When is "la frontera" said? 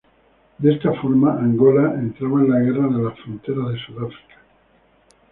3.03-3.69